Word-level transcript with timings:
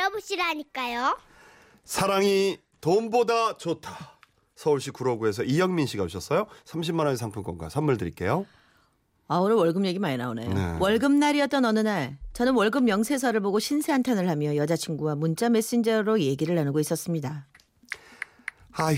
들어보시라니까요. 0.00 1.18
사랑이 1.84 2.58
돈보다 2.80 3.56
좋다. 3.56 4.18
서울시 4.54 4.90
구로구에서 4.90 5.42
이영민 5.44 5.86
씨가 5.86 6.04
오셨어요. 6.04 6.46
30만 6.64 7.00
원의 7.00 7.16
상품권과 7.16 7.68
선물 7.68 7.96
드릴게요. 7.98 8.46
아 9.28 9.36
오늘 9.36 9.56
월급 9.56 9.84
얘기 9.84 9.98
많이 9.98 10.16
나오네요. 10.16 10.52
네. 10.52 10.76
월급 10.80 11.12
날이었던 11.12 11.64
어느 11.64 11.78
날 11.78 12.18
저는 12.32 12.54
월급 12.54 12.84
명세서를 12.84 13.40
보고 13.40 13.60
신세 13.60 13.92
한탄을 13.92 14.28
하며 14.28 14.56
여자친구와 14.56 15.14
문자 15.14 15.48
메신저로 15.48 16.20
얘기를 16.20 16.54
나누고 16.56 16.80
있었습니다. 16.80 17.46
아휴, 18.72 18.96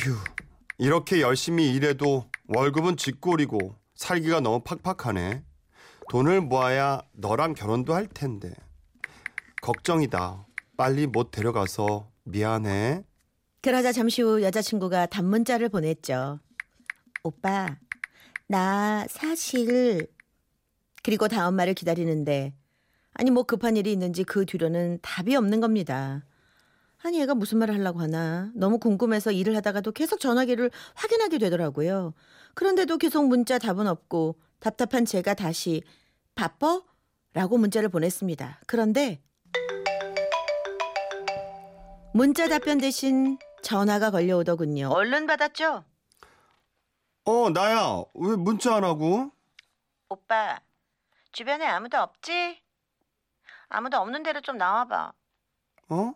이렇게 0.79 1.21
열심히 1.21 1.73
일해도 1.75 2.29
월급은 2.49 2.97
쥐꼬리고 2.97 3.77
살기가 3.95 4.41
너무 4.41 4.63
팍팍하네. 4.63 5.45
돈을 6.11 6.41
모아야 6.41 7.03
너랑 7.13 7.55
결혼도 7.55 7.95
할 7.95 8.07
텐데. 8.07 8.53
걱정이다. 9.61 10.47
빨리 10.83 11.07
못 11.07 11.31
데려가서 11.31 12.11
미안해. 12.25 13.05
그러자 13.61 13.93
잠시 13.93 14.21
후 14.21 14.43
여자친구가 14.43 15.07
단문자를 15.07 15.69
보냈죠. 15.69 16.41
오빠, 17.23 17.77
나 18.49 19.07
사실 19.09 20.09
그리고 21.05 21.29
다음 21.29 21.55
말을 21.55 21.75
기다리는데 21.75 22.53
아니 23.15 23.31
뭐 23.31 23.45
급한 23.45 23.77
일이 23.77 23.93
있는지 23.93 24.25
그 24.25 24.45
뒤로는 24.45 24.99
답이 25.03 25.37
없는 25.37 25.61
겁니다. 25.61 26.25
아니 27.05 27.21
얘가 27.21 27.37
무슨 27.37 27.59
말을 27.59 27.77
하려고 27.77 28.01
하나 28.01 28.51
너무 28.57 28.81
궁금해서 28.81 29.31
일을 29.31 29.55
하다가도 29.55 29.93
계속 29.93 30.19
전화기를 30.19 30.69
확인하게 30.95 31.39
되더라고요. 31.39 32.13
그런데도 32.55 32.99
계속 32.99 33.29
문자 33.29 33.61
답은 33.61 33.87
없고 33.87 34.35
답답한 34.59 35.05
제가 35.05 35.35
다시 35.35 35.85
바빠? 36.35 36.83
라고 37.35 37.57
문자를 37.57 37.89
보냈습니다. 37.89 38.63
그런데 38.67 39.23
문자 42.15 42.49
답변 42.49 42.79
대신 42.79 43.39
전화가 43.63 44.11
걸려오더군요. 44.11 44.89
얼른 44.89 45.27
받았죠? 45.27 45.85
어, 47.25 47.51
나야. 47.51 48.03
왜 48.15 48.37
문자 48.37 48.77
안 48.77 48.85
하고? 48.85 49.31
오빠, 50.09 50.61
주변에 51.31 51.65
아무도 51.67 51.99
없지? 51.99 52.61
아무도 53.69 53.97
없는 53.99 54.23
데로 54.23 54.41
좀 54.43 54.59
나와봐. 54.59 55.13
어? 55.89 56.15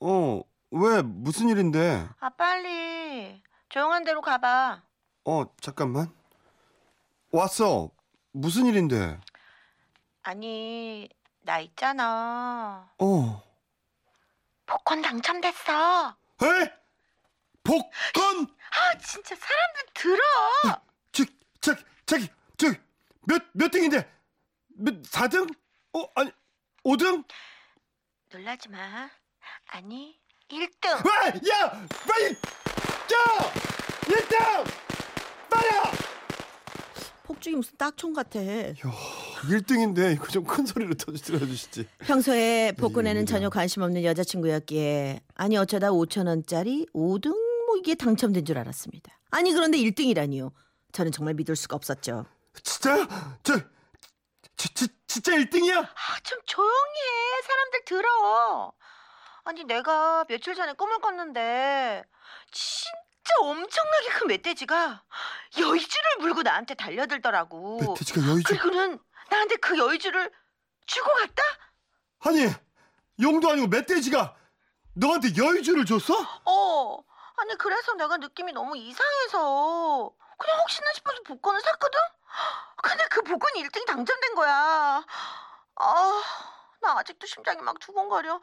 어, 0.00 0.42
왜 0.70 1.02
무슨 1.02 1.48
일인데? 1.48 2.08
아, 2.20 2.30
빨리. 2.30 3.42
조용한 3.68 4.04
데로 4.04 4.22
가봐. 4.22 4.82
어, 5.24 5.44
잠깐만. 5.60 6.10
왔어. 7.32 7.90
무슨 8.32 8.66
일인데? 8.66 9.20
아니, 10.22 11.08
나 11.40 11.58
있잖아. 11.60 12.90
어. 12.98 13.42
복권 14.66 15.00
당첨됐어. 15.00 16.16
에? 16.42 16.72
복권? 17.62 18.46
아, 18.70 18.98
진짜 18.98 19.34
사람들 19.34 19.82
들어. 19.94 20.22
저, 21.12 21.24
저, 21.60 21.74
저기, 22.04 22.28
저, 22.56 22.68
몇, 23.22 23.42
몇 23.52 23.70
등인데? 23.70 24.08
몇, 24.68 25.02
4등? 25.02 25.52
어, 25.94 26.04
아니, 26.14 26.30
5등? 26.84 27.24
놀라지 28.30 28.68
마. 28.68 29.08
아니, 29.68 30.20
1등. 30.48 30.88
와, 31.06 31.26
야! 31.28 31.86
빨리! 32.06 32.30
야! 33.12 33.52
1등! 34.02 34.64
빨리! 35.50 36.15
폭죽이 37.26 37.56
무슨 37.56 37.76
딱총 37.76 38.12
같아. 38.12 38.38
1등인데 38.40 40.14
이거 40.14 40.26
좀 40.28 40.44
큰 40.46 40.64
소리로 40.64 40.94
들어주시지. 40.94 41.88
평소에 42.06 42.72
복권에는 42.78 43.22
예, 43.22 43.24
전혀 43.24 43.50
관심 43.50 43.82
없는 43.82 44.04
여자친구였기에 44.04 45.20
아니 45.34 45.56
어쩌다 45.56 45.90
5천 45.90 46.28
원짜리 46.28 46.86
5등 46.94 47.30
뭐 47.66 47.76
이게 47.78 47.94
당첨된 47.96 48.44
줄 48.44 48.58
알았습니다. 48.58 49.18
아니 49.30 49.52
그런데 49.52 49.76
1등이라니요. 49.78 50.52
저는 50.92 51.10
정말 51.12 51.34
믿을 51.34 51.56
수가 51.56 51.74
없었죠. 51.76 52.26
진짜요? 52.62 53.06
저, 53.42 53.58
지, 54.56 54.72
지, 54.72 54.86
진짜 55.08 55.32
1등이야? 55.32 55.76
아, 55.84 56.20
좀 56.22 56.38
조용히 56.46 56.70
해. 56.72 57.42
사람들 57.46 57.84
들어. 57.84 58.72
아니 59.44 59.64
내가 59.64 60.24
며칠 60.28 60.54
전에 60.54 60.72
꿈을 60.74 60.98
꿨는데 61.00 62.04
진짜 62.52 62.90
엄청나게 63.40 64.08
큰 64.10 64.26
멧돼지가 64.28 65.02
여의주를 65.58 66.10
물고 66.20 66.42
나한테 66.42 66.74
달려들더라고. 66.74 67.78
멧돼지가 67.80 68.26
여의주. 68.28 68.42
그리고는 68.48 68.98
나한테 69.30 69.56
그 69.56 69.76
여의주를 69.78 70.30
주고 70.86 71.10
갔다? 71.14 71.42
아니, 72.20 72.48
용도 73.20 73.50
아니고 73.50 73.66
멧돼지가 73.68 74.34
너한테 74.94 75.36
여의주를 75.36 75.84
줬어? 75.84 76.14
어. 76.44 76.98
아니 77.38 77.54
그래서 77.58 77.92
내가 77.94 78.16
느낌이 78.16 78.52
너무 78.52 78.76
이상해서 78.76 80.10
그냥 80.38 80.60
혹시나 80.60 80.86
싶어서 80.94 81.18
복권을 81.26 81.60
샀거든? 81.60 81.98
근데 82.82 83.04
그 83.10 83.22
복권이 83.22 83.62
1등이 83.62 83.86
당첨된 83.86 84.34
거야. 84.34 85.04
아, 85.78 86.22
나 86.80 86.98
아직도 86.98 87.26
심장이 87.26 87.60
막 87.60 87.78
두근거려. 87.78 88.40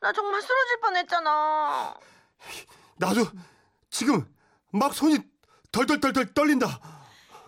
나 0.00 0.12
정말 0.12 0.42
쓰러질 0.42 0.80
뻔했잖아. 0.80 1.94
나도 2.96 3.26
지금 3.94 4.26
막 4.72 4.92
손이 4.92 5.18
덜덜덜덜 5.70 6.34
떨린다. 6.34 6.80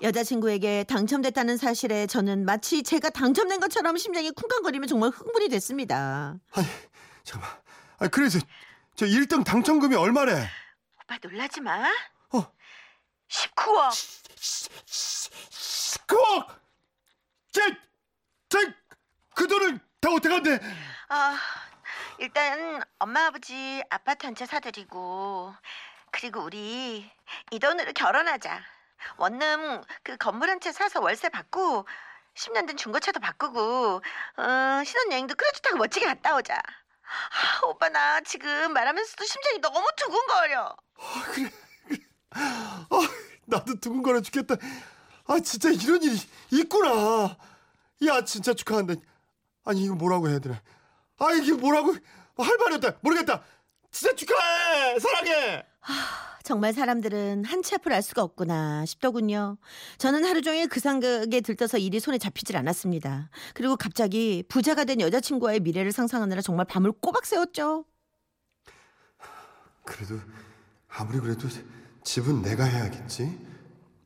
여자친구에게 0.00 0.84
당첨됐다는 0.84 1.56
사실에 1.56 2.06
저는 2.06 2.44
마치 2.44 2.84
제가 2.84 3.10
당첨된 3.10 3.58
것처럼 3.58 3.96
심장이 3.96 4.30
쿵쾅거리며 4.30 4.86
정말 4.86 5.10
흥분이 5.10 5.48
됐습니다. 5.48 6.36
아니, 6.52 6.66
잠깐만. 7.24 7.58
아, 7.98 8.06
그래서 8.06 8.38
저 8.94 9.06
1등 9.06 9.44
당첨금이 9.44 9.96
얼마래? 9.96 10.48
오빠 11.02 11.18
놀라지 11.20 11.60
마. 11.60 11.82
어. 12.32 12.52
19억. 13.28 13.90
19억! 15.50 16.46
쟤, 17.50 17.60
쟤, 18.50 18.58
그 19.34 19.48
돈을 19.48 19.80
다 20.00 20.10
어떻게 20.12 20.28
한대? 20.32 20.60
아, 21.08 21.36
일단 22.20 22.84
엄마 23.00 23.26
아버지 23.26 23.82
아파트 23.90 24.26
한 24.26 24.36
채 24.36 24.46
사드리고 24.46 25.52
그리고 26.19 26.41
우리 26.41 27.10
이 27.50 27.59
돈으로 27.59 27.93
결혼하자. 27.93 28.60
원룸 29.19 29.82
그 30.03 30.16
건물 30.16 30.49
한 30.49 30.60
채 30.60 30.72
사서 30.72 31.00
월세 31.00 31.28
받고 31.28 31.87
10년 32.34 32.66
된 32.66 32.77
중고차도 32.77 33.21
바꾸고 33.21 33.97
어, 34.37 34.84
신혼여행도 34.84 35.34
크루즈 35.34 35.60
타고 35.60 35.77
멋지게 35.77 36.06
갔다 36.06 36.34
오자. 36.37 36.54
아, 36.56 37.66
오빠 37.66 37.88
나 37.91 38.21
지금 38.22 38.72
말하면서도 38.72 39.25
심장이 39.25 39.59
너무 39.60 39.87
두근거려. 39.97 40.77
아, 42.31 43.09
나도 43.44 43.78
두근거려 43.78 44.21
죽겠다. 44.22 44.56
아, 45.27 45.38
진짜 45.41 45.69
이런 45.71 46.03
일이 46.03 46.19
있구나. 46.50 47.37
야, 48.06 48.25
진짜 48.25 48.54
축하한다. 48.54 48.94
아니, 49.65 49.84
이거 49.84 49.94
뭐라고 49.94 50.28
해야 50.28 50.38
되나? 50.38 50.60
아, 51.19 51.33
이게 51.33 51.53
뭐라고? 51.53 51.93
할 52.38 52.56
말이 52.59 52.75
없다. 52.77 52.98
모르겠다. 53.03 53.43
진짜 53.96 54.14
축하해! 54.14 54.98
사랑해! 54.98 55.64
정말 56.44 56.74
사람들은 56.74 57.46
한치 57.46 57.74
앞을 57.76 57.94
알 57.94 58.02
수가 58.02 58.22
없구나 58.22 58.84
싶더군요. 58.84 59.56
저는 59.96 60.22
하루 60.26 60.42
종일 60.42 60.68
그 60.68 60.80
생각에 60.80 61.40
들떠서 61.40 61.78
일이 61.78 61.98
손에 61.98 62.18
잡히질 62.18 62.58
않았습니다. 62.58 63.30
그리고 63.54 63.74
갑자기 63.76 64.44
부자가 64.48 64.84
된 64.84 65.00
여자친구와의 65.00 65.60
미래를 65.60 65.92
상상하느라 65.92 66.42
정말 66.42 66.66
밤을 66.66 66.92
꼬박 66.92 67.24
새웠죠. 67.24 67.86
그래도, 69.86 70.20
아무리 70.88 71.18
그래도 71.18 71.48
집은 72.04 72.42
내가 72.42 72.64
해야겠지. 72.64 73.34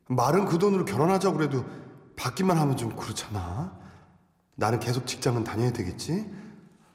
말은 0.07 0.45
그 0.45 0.57
돈으로 0.57 0.85
결혼하자고 0.85 1.37
그래도 1.37 1.65
받기만 2.15 2.57
하면 2.57 2.77
좀 2.77 2.95
그렇잖아. 2.95 3.77
나는 4.55 4.79
계속 4.79 5.05
직장은 5.05 5.43
다녀야 5.43 5.73
되겠지. 5.73 6.31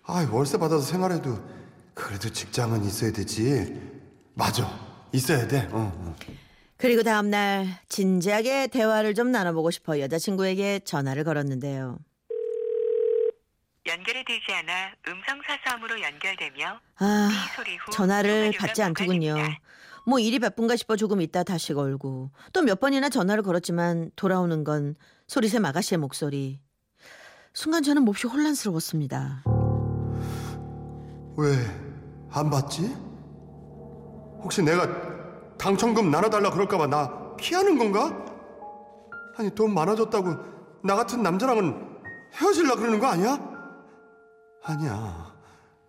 아, 0.05 0.27
월세 0.33 0.57
받아서 0.57 0.83
생활해도 0.83 1.57
그래도 1.97 2.29
직장은 2.29 2.85
있어야 2.85 3.11
되지. 3.11 3.81
맞아. 4.35 4.69
있어야 5.13 5.49
돼. 5.49 5.67
어, 5.73 5.91
어. 5.97 6.15
그리고 6.77 7.03
다음 7.03 7.31
날 7.31 7.67
진지하게 7.89 8.67
대화를 8.67 9.15
좀 9.15 9.33
나눠보고 9.33 9.71
싶어 9.71 9.99
여자친구에게 9.99 10.81
전화를 10.81 11.25
걸었는데요. 11.25 11.99
연결이 13.87 14.23
되지 14.27 14.43
않아 14.53 14.91
음성 15.09 15.41
사서함으로 15.47 16.03
연결되며 16.03 16.81
아, 16.99 17.31
이 17.33 17.57
소리 17.57 17.77
후 17.77 17.91
전화를 17.93 18.53
받지 18.59 18.83
않더군요. 18.83 19.37
뭐 20.05 20.19
일이 20.19 20.39
바쁜가 20.39 20.77
싶어 20.77 20.97
조금 20.97 21.23
있다 21.23 21.45
다시 21.45 21.73
걸고 21.73 22.31
또 22.53 22.63
몇 22.63 22.79
번이나 22.79 23.09
전화를 23.09 23.43
걸었지만 23.43 24.11
돌아오는 24.17 24.65
건 24.65 24.97
소리샘 25.29 25.65
아가씨의 25.65 25.99
목소리. 25.99 26.61
순간 27.55 27.83
저는 27.83 28.03
몹시 28.03 28.27
혼란스러웠습니다. 28.27 29.45
왜 31.39 31.55
안 32.37 32.51
받지? 32.51 32.95
혹시 34.43 34.63
내가 34.63 34.87
당첨금 35.57 36.11
나눠달라 36.11 36.51
그럴까봐 36.51 36.87
나 36.87 37.35
피하는 37.37 37.79
건가? 37.79 38.15
아니 39.39 39.51
돈 39.55 39.73
많아졌다고 39.73 40.37
나 40.85 40.97
같은 40.97 41.23
남자랑은 41.23 41.75
헤어질라 42.35 42.75
그러는 42.77 42.99
거 42.99 43.07
아니야? 43.07 43.39
아니야. 44.63 45.35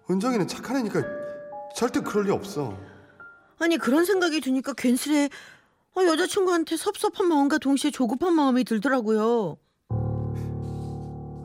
은정이는 0.09 0.47
착한 0.47 0.77
애니까 0.77 1.01
절대 1.75 1.99
그럴 1.99 2.27
리 2.27 2.31
없어. 2.31 2.73
아니 3.59 3.77
그런 3.77 4.05
생각이 4.05 4.39
드니까 4.39 4.71
괜스레 4.73 5.29
어, 5.97 6.01
여자친구한테 6.01 6.77
섭섭한 6.77 7.27
마음과 7.27 7.57
동시에 7.57 7.91
조급한 7.91 8.31
마음이 8.33 8.63
들더라고요. 8.63 9.57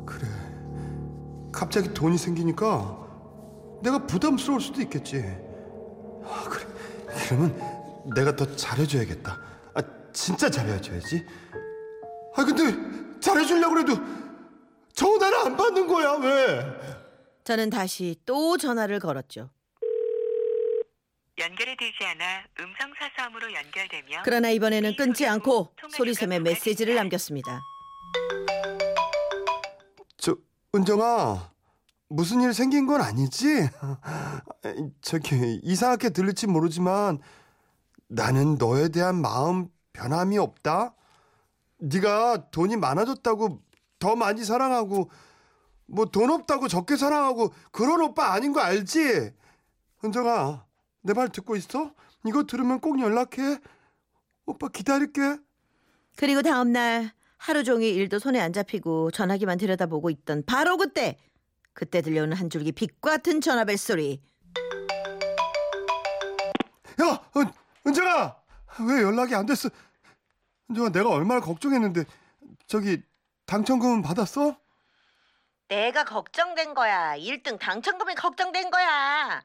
그래. 0.07 0.29
갑자기 1.51 1.93
돈이 1.93 2.17
생기니까 2.19 3.02
내가 3.83 3.99
부담스러울 4.07 4.61
수도 4.61 4.81
있겠지. 4.81 5.19
아, 6.25 6.45
그래. 6.49 6.67
그러면 7.29 8.11
내가 8.15 8.35
더 8.35 8.45
잘해줘야겠다. 8.57 9.41
아, 9.75 9.83
진짜 10.13 10.49
잘해줘야지. 10.49 11.27
아, 12.37 12.45
근데 12.45 13.21
잘해주려고 13.21 13.79
해도 13.81 13.95
전화를 14.95 15.37
안 15.39 15.57
받는 15.57 15.87
거야, 15.87 16.13
왜? 16.13 16.65
저는 17.45 17.71
다시 17.71 18.17
또 18.25 18.57
전화를 18.57 19.01
걸었죠. 19.01 19.51
연결이 21.39 21.77
되지 21.77 22.05
않아 22.05 22.45
음성 22.61 22.93
사서함으로 22.99 23.53
연결되며 23.53 24.23
그러나 24.23 24.51
이번에는 24.51 24.95
끊지 24.97 25.27
않고 25.27 25.75
소리샘에 25.91 26.39
메시지를 26.39 26.95
남겼습니다. 26.95 27.59
저, 30.19 30.37
은정아. 30.75 31.52
무슨 32.13 32.43
일 32.43 32.53
생긴 32.53 32.87
건 32.87 33.01
아니지? 33.01 33.69
저기 35.01 35.61
이상하게 35.63 36.11
들릴지 36.11 36.47
모르지만 36.47 37.19
나는 38.09 38.57
너에 38.57 38.89
대한 38.89 39.21
마음 39.21 39.69
변함이 39.95 40.37
없다. 40.39 40.95
네가 41.79 42.51
돈이 42.51 42.77
많아졌다고 42.77 43.61
더 43.99 44.15
많이 44.17 44.45
사랑하고 44.45 45.11
뭐 45.87 46.05
돈 46.07 46.31
없다고 46.31 46.69
적게 46.69 46.97
사랑하고 46.97 47.53
그런 47.71 48.01
오빠 48.03 48.33
아닌 48.33 48.53
거 48.53 48.61
알지? 48.61 49.33
은정아, 50.05 50.65
내 51.03 51.15
말 51.15 51.29
듣고 51.31 51.57
있어? 51.57 51.93
이거 52.27 52.45
들으면 52.45 52.81
꼭 52.81 53.01
연락해. 53.01 53.59
오빠 54.47 54.69
기다릴게. 54.69 55.39
그리고 56.17 56.43
다음 56.43 56.73
날 56.73 57.11
하루 57.39 57.65
종일 57.65 57.97
일도 57.97 58.19
손에 58.19 58.39
안 58.41 58.53
잡히고 58.53 59.11
전화기만 59.13 59.59
들여다보고 59.59 60.11
있던 60.11 60.43
바로 60.47 60.77
그때 60.77 61.17
그때 61.75 62.03
들려오는 62.03 62.37
한 62.37 62.51
줄기 62.51 62.73
빛과 62.73 63.11
같은 63.13 63.41
전화벨 63.41 63.77
소리. 63.79 64.21
야, 67.01 67.31
은, 67.37 67.53
은정아, 67.87 68.37
왜 68.89 69.03
연락이 69.03 69.35
안 69.35 69.47
됐어? 69.47 69.69
은정아, 70.71 70.91
내가 70.91 71.11
얼마나 71.11 71.41
걱정했는데 71.41 72.05
저기 72.67 73.03
당첨금 73.47 74.03
받았어? 74.03 74.57
내가 75.69 76.05
걱정된 76.05 76.75
거야. 76.75 77.17
1등 77.17 77.59
당첨금이 77.59 78.15
걱정된 78.15 78.71
거야. 78.71 79.43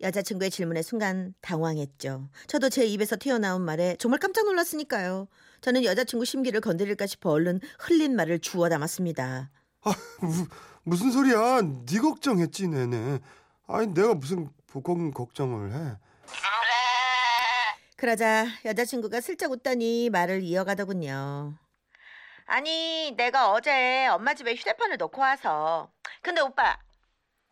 여자친구의 0.00 0.50
질문에 0.50 0.82
순간 0.82 1.34
당황했죠. 1.40 2.28
저도 2.46 2.68
제 2.68 2.84
입에서 2.86 3.16
튀어나온 3.16 3.62
말에 3.62 3.96
정말 3.98 4.20
깜짝 4.20 4.44
놀랐으니까요. 4.44 5.26
저는 5.60 5.84
여자친구 5.84 6.24
심기를 6.24 6.60
건드릴까 6.60 7.06
싶어 7.06 7.30
얼른 7.30 7.60
흘린 7.80 8.14
말을 8.14 8.38
주워 8.38 8.68
담았습니다. 8.68 9.50
아, 9.82 9.92
무, 10.82 10.90
무슨 10.90 11.10
소리야? 11.10 11.60
네 11.86 11.98
걱정했지, 12.00 12.68
내내. 12.68 13.20
아니, 13.66 13.88
내가 13.88 14.14
무슨 14.14 14.48
복권 14.66 15.12
걱정을 15.12 15.72
해? 15.72 15.96
그러자 17.96 18.46
여자친구가 18.64 19.20
슬쩍 19.20 19.50
웃더니 19.50 20.08
말을 20.10 20.42
이어가더군요. 20.42 21.54
아니, 22.46 23.12
내가 23.16 23.50
어제 23.50 24.06
엄마 24.06 24.34
집에 24.34 24.54
휴대폰을 24.54 24.96
놓고 24.98 25.20
와서. 25.20 25.90
근데 26.22 26.40
오빠, 26.40 26.78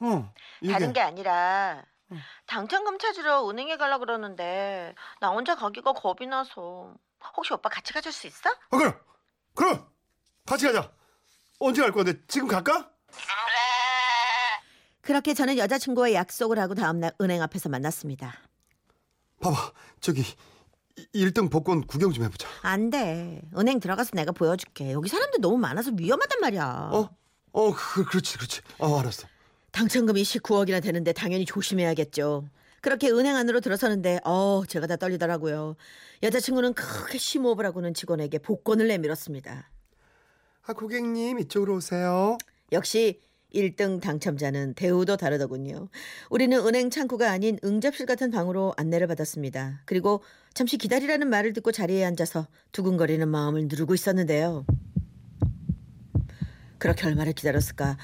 어, 0.01 0.33
이게. 0.61 0.73
다른 0.73 0.93
게 0.93 1.01
아니라 1.01 1.85
응. 2.13 2.19
당첨금 2.47 2.99
찾으러 2.99 3.49
은행에 3.49 3.77
가려 3.77 3.99
그러는데 3.99 4.95
나 5.21 5.31
혼자 5.31 5.55
가기가 5.57 5.93
겁이 5.93 6.29
나서. 6.29 6.95
혹시 7.37 7.53
오빠 7.53 7.69
같이 7.69 7.93
가줄 7.93 8.13
수 8.13 8.27
있어? 8.29 8.49
아, 8.71 8.77
그럼, 8.77 8.95
그럼 9.55 9.89
같이 10.47 10.67
가자. 10.67 10.93
언제 11.59 11.83
갈 11.83 11.91
건데? 11.91 12.15
지금 12.29 12.47
갈까? 12.47 12.91
그렇게 15.01 15.35
저는 15.35 15.57
여자친구와 15.57 16.13
약속을 16.13 16.59
하고 16.59 16.75
다음날 16.75 17.13
은행 17.21 17.41
앞에서 17.41 17.69
만났습니다. 17.69 18.35
봐봐, 19.41 19.73
저기 20.01 20.25
1등 21.15 21.51
복권 21.51 21.87
구경 21.87 22.13
좀 22.13 22.25
해보자. 22.25 22.49
안 22.63 22.91
돼. 22.91 23.43
은행 23.57 23.79
들어가서 23.79 24.11
내가 24.15 24.33
보여줄게. 24.33 24.93
여기 24.93 25.09
사람들 25.09 25.41
너무 25.41 25.59
많아서 25.59 25.93
위험하단 25.97 26.41
말이야. 26.41 26.91
어, 26.93 27.11
어, 27.53 27.73
그, 27.73 28.05
그렇지, 28.05 28.37
그렇지. 28.37 28.61
어, 28.79 28.99
알았어. 28.99 29.29
당첨금이 29.71 30.23
19억이나 30.23 30.83
되는데 30.83 31.13
당연히 31.13 31.45
조심해야겠죠. 31.45 32.49
그렇게 32.81 33.11
은행 33.11 33.37
안으로 33.37 33.61
들어서는데 33.61 34.21
어 34.25 34.63
제가 34.67 34.87
다 34.87 34.97
떨리더라고요. 34.97 35.77
여자친구는 36.23 36.75
크게 36.75 37.19
심호흡을 37.19 37.67
하고는 37.67 37.95
직원에게 37.95 38.39
복권을 38.39 38.89
내밀었습니다. 38.89 39.71
아, 40.69 40.73
고객님 40.73 41.39
이쪽으로 41.41 41.77
오세요. 41.77 42.39
역시 42.73 43.21
1등 43.55 44.01
당첨자는 44.01 44.75
대우도 44.75 45.17
다르더군요. 45.17 45.89
우리는 46.31 46.59
은행 46.67 46.91
창구가 46.91 47.31
아닌 47.31 47.59
응접실 47.65 48.07
같은 48.07 48.31
방으로 48.31 48.75
안내를 48.77 49.07
받았습니다. 49.07 49.83
그리고 49.87 50.23
잠시 50.53 50.77
기다리라는 50.77 51.29
말을 51.29 51.53
듣고 51.53 51.73
자리에 51.73 52.05
앉아서 52.05 52.49
두근거리는 52.73 53.27
마음을 53.29 53.69
누르고 53.69 53.95
있었는데요. 53.95 54.67
그렇게 56.79 57.07
얼마를 57.07 57.33
기다렸을까? 57.33 57.97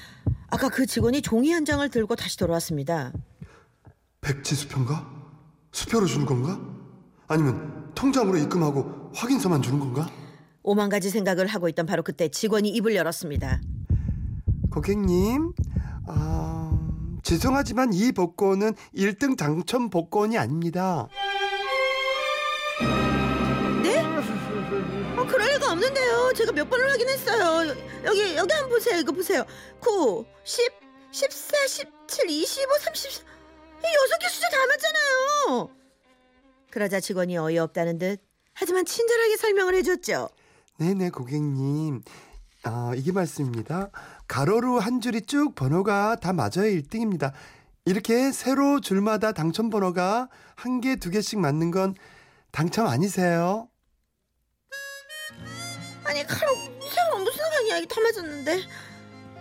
아까 0.47 0.69
그 0.69 0.85
직원이 0.85 1.21
종이 1.21 1.51
한 1.51 1.65
장을 1.65 1.87
들고 1.87 2.15
다시 2.15 2.37
돌아왔습니다. 2.37 3.11
백지 4.21 4.55
수표인가? 4.55 5.11
수표로 5.71 6.05
주는 6.05 6.25
건가? 6.25 6.59
아니면 7.27 7.91
통장으로 7.93 8.37
입금하고 8.37 9.11
확인서만 9.13 9.61
주는 9.61 9.79
건가? 9.79 10.09
오만 10.63 10.89
가지 10.89 11.09
생각을 11.09 11.47
하고 11.47 11.67
있던 11.69 11.85
바로 11.85 12.03
그때 12.03 12.29
직원이 12.29 12.69
입을 12.69 12.95
열었습니다. 12.95 13.61
고객님, 14.73 15.53
아, 16.07 16.71
죄송하지만 17.21 17.93
이 17.93 18.11
복권은 18.11 18.73
1등 18.95 19.37
당첨 19.37 19.91
복권이 19.91 20.35
아닙니다. 20.35 21.07
네? 23.83 23.99
어, 25.15 25.27
그럴 25.27 25.53
리가 25.53 25.71
없는데요. 25.73 26.33
제가 26.35 26.51
몇 26.53 26.67
번을 26.67 26.89
확인했어요. 26.89 27.75
여기 28.03 28.35
여기 28.35 28.53
한번 28.53 28.69
보세요. 28.69 28.99
이거 28.99 29.11
보세요. 29.11 29.45
9, 29.79 30.25
10, 30.43 30.73
14, 31.11 31.67
17, 31.67 32.29
25, 32.31 32.79
34. 32.79 33.21
이 33.21 33.85
여섯 33.85 34.17
개 34.19 34.27
숫자 34.27 34.49
다 34.49 34.57
맞잖아요. 34.65 35.69
그러자 36.71 36.99
직원이 36.99 37.37
어이없다는 37.37 37.99
듯 37.99 38.21
하지만 38.53 38.85
친절하게 38.85 39.37
설명을 39.37 39.75
해줬죠. 39.75 40.29
네네 40.79 41.11
고객님, 41.11 42.01
아, 42.63 42.93
이게 42.95 43.11
말씀입니다. 43.11 43.91
가로로 44.33 44.79
한 44.79 44.99
줄이 44.99 45.21
쭉 45.21 45.53
번호가 45.53 46.15
다 46.15 46.33
맞아야 46.33 46.63
1등입니다. 46.63 47.33
이렇게 47.85 48.31
세로 48.31 48.81
줄마다 48.81 49.31
당첨 49.31 49.69
번호가 49.69 50.27
한 50.55 50.81
개, 50.81 50.95
두 50.95 51.11
개씩 51.11 51.37
맞는 51.37 51.69
건 51.69 51.93
당첨 52.49 52.87
아니세요? 52.87 53.69
아니 56.03 56.25
가로 56.25 56.51
세로 56.55 57.19
무슨 57.19 57.37
상관이야? 57.37 57.77
이게 57.77 57.87
다 57.87 58.01
맞았는데. 58.01 58.53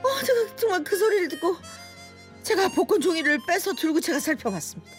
어, 0.03 0.25
제가 0.27 0.57
정말 0.57 0.85
그 0.85 0.95
소리를 0.95 1.29
듣고 1.29 1.57
제가 2.43 2.69
복권 2.69 3.01
종이를 3.01 3.39
빼서 3.49 3.73
들고 3.73 3.99
제가 4.01 4.21
살펴봤습니다. 4.21 4.93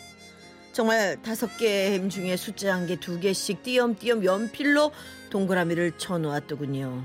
정말 0.72 1.22
다섯 1.22 1.56
개의 1.58 1.92
햄 1.92 2.10
중에 2.10 2.36
숫자 2.36 2.74
한 2.74 2.88
개, 2.88 3.00
두 3.00 3.20
개씩 3.20 3.62
띄엄띄엄 3.62 4.26
연필로 4.26 4.92
동그라미를 5.30 6.00
쳐놓았더군요. 6.00 7.04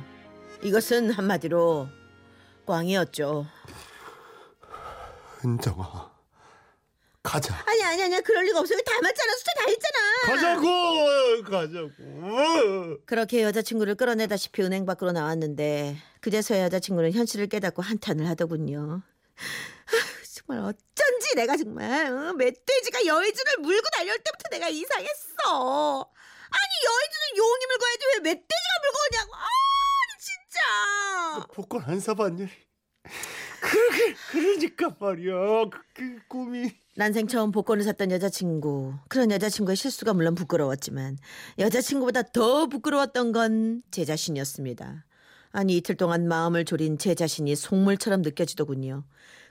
이것은 0.62 1.10
한마디로 1.10 1.97
꽝이었죠. 2.68 3.46
은정아, 5.44 6.12
가자. 7.22 7.54
아니 7.66 7.82
아니 7.82 8.02
아니야 8.02 8.20
그럴 8.20 8.44
리가 8.44 8.60
없어요. 8.60 8.78
다 8.84 8.92
맞잖아 9.00 9.32
숫자 9.36 9.52
다 9.54 9.70
있잖아. 9.70 9.98
가자고, 10.26 11.42
가자고. 11.50 12.98
그렇게 13.06 13.42
여자친구를 13.42 13.94
끌어내다시피 13.94 14.62
은행 14.62 14.84
밖으로 14.84 15.12
나왔는데 15.12 15.96
그제서야 16.20 16.64
여자친구는 16.64 17.12
현실을 17.12 17.46
깨닫고 17.46 17.80
한탄을 17.82 18.28
하더군요. 18.28 19.00
아휴, 19.38 20.34
정말 20.34 20.58
어쩐지 20.64 21.34
내가 21.36 21.56
정말 21.56 22.12
어, 22.12 22.32
멧돼지가 22.34 23.06
여의주를 23.06 23.58
물고 23.60 23.86
달려올 23.96 24.18
때부터 24.18 24.48
내가 24.50 24.68
이상했어. 24.68 26.10
아니 26.50 26.72
여의주는 26.84 27.36
용이 27.36 27.66
물고 27.66 27.86
해야지 27.86 28.04
왜 28.14 28.20
멧돼지가 28.20 28.74
물고 28.82 28.98
오냐고. 29.08 29.34
아니 29.34 29.77
진짜. 30.62 31.46
복권 31.54 31.82
안 31.84 32.00
사봤니? 32.00 32.46
그렇게 33.60 34.14
그러니까 34.30 34.96
말이야. 34.98 35.34
그, 35.70 35.78
그 35.94 36.18
꿈이. 36.28 36.70
난생 36.96 37.26
처음 37.28 37.52
복권을 37.52 37.84
샀던 37.84 38.10
여자친구. 38.10 38.94
그런 39.08 39.30
여자친구의 39.30 39.76
실수가 39.76 40.14
물론 40.14 40.34
부끄러웠지만 40.34 41.16
여자친구보다 41.58 42.22
더 42.32 42.66
부끄러웠던 42.66 43.32
건 43.32 43.82
제 43.90 44.04
자신이었습니다. 44.04 45.04
아니 45.50 45.76
이틀 45.76 45.96
동안 45.96 46.28
마음을 46.28 46.64
졸인 46.64 46.98
제 46.98 47.14
자신이 47.14 47.54
속물처럼 47.56 48.22
느껴지더군요. 48.22 49.04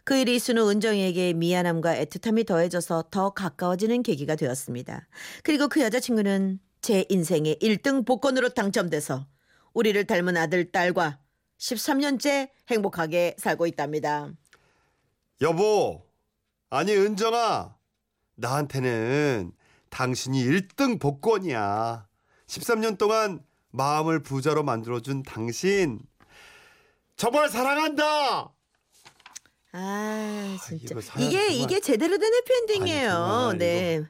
그 0.04 0.16
일이 0.16 0.36
있은 0.36 0.58
후 0.58 0.70
은정이에게 0.70 1.34
미안함과 1.34 1.96
애틋함이 1.96 2.46
더해져서 2.46 3.06
더 3.12 3.32
가까워지는 3.32 4.04
계기가 4.04 4.36
되었습니다. 4.36 5.08
그리고 5.44 5.68
그 5.68 5.82
여자친구는 5.82 6.60
제 6.82 7.06
인생의 7.10 7.58
1등 7.62 8.06
복권으로 8.06 8.50
당첨돼서 8.50 9.26
우리를 9.78 10.06
닮은 10.08 10.36
아들, 10.38 10.72
딸과 10.72 11.20
13년째 11.60 12.50
행복하게 12.68 13.36
살고 13.38 13.68
있답니다. 13.68 14.32
여보, 15.42 16.04
아니 16.72 16.94
은정아, 16.96 17.76
나한테는 18.38 19.52
당신이 19.92 20.44
1등 20.44 21.00
복권이야. 21.00 22.08
13년 22.48 22.98
동안 22.98 23.44
마음을 23.70 24.24
부자로 24.24 24.64
만들어준 24.64 25.22
당신 25.22 26.00
정말 27.16 27.48
사랑한다. 27.48 28.52
아 29.74 30.58
진짜 30.66 30.86
이거 30.90 31.02
사연 31.02 31.28
이게 31.28 31.38
정말- 31.38 31.54
이게 31.56 31.80
제대로 31.82 32.18
된 32.18 32.34
해피엔딩이에요. 32.34 33.12
아니, 33.12 33.30
정말 33.30 33.58
네. 33.60 34.04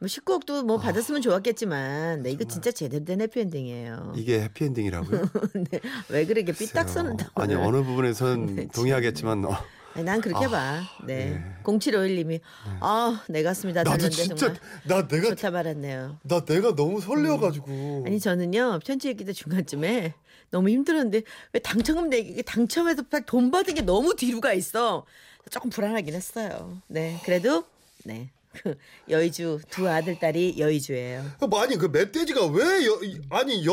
뭐 0.00 0.06
19억도 0.06 0.64
뭐 0.64 0.78
아, 0.78 0.80
받았으면 0.80 1.20
좋았겠지만 1.20 2.22
네, 2.22 2.30
이거. 2.30 2.44
진짜 2.44 2.72
제대로 2.72 3.04
된 3.04 3.20
해피엔딩이에요. 3.20 4.14
이게 4.16 4.40
해피엔딩이라고요? 4.40 5.20
네. 5.70 5.80
왜 6.08 6.24
그렇게 6.24 6.52
삐딱 6.52 6.88
서는 6.88 7.18
글쎄요. 7.18 7.30
아니 7.34 7.54
어느 7.54 7.82
부분에선 7.82 8.70
동의하겠지만 8.72 9.44
어, 9.44 9.62
아니, 9.92 10.04
난 10.04 10.22
그렇게 10.22 10.46
아, 10.46 10.48
봐. 10.48 10.80
네. 11.06 11.30
네. 11.30 11.56
0751님이 11.64 12.40
아, 12.80 13.22
내 13.28 13.42
가슴이 13.42 13.74
다 13.74 13.82
나도 13.82 13.98
닮는데 13.98 14.16
진짜 14.16 14.36
정말 14.36 14.60
나 14.84 15.06
내가 15.06 15.28
좋다 15.34 15.50
말았네요. 15.50 16.18
나 16.22 16.44
내가 16.46 16.74
너무 16.74 17.02
설레어 17.02 17.38
가지고 17.38 18.04
아니 18.06 18.18
저는요 18.18 18.80
편지 18.86 19.10
읽기 19.10 19.26
때 19.26 19.34
중간쯤에 19.34 20.14
너무 20.50 20.70
힘들었는데 20.70 21.22
왜 21.52 21.60
당첨금 21.60 22.08
내기 22.08 22.42
당첨해서 22.42 23.02
돈 23.26 23.50
받은 23.50 23.74
게 23.74 23.82
너무 23.82 24.16
뒤로 24.16 24.40
가 24.40 24.54
있어 24.54 25.04
조금 25.50 25.68
불안하긴 25.68 26.14
했어요. 26.14 26.78
네 26.86 27.20
그래도 27.26 27.64
네 28.04 28.30
그 28.52 28.74
여의주 29.08 29.60
두 29.70 29.88
아들 29.88 30.18
딸이 30.18 30.56
여의주예요. 30.58 31.24
아니 31.56 31.76
그 31.76 31.86
멧돼지가 31.86 32.46
왜 32.46 32.64
여, 32.86 32.94
이- 33.02 33.20
아니 33.30 33.64
여 33.66 33.72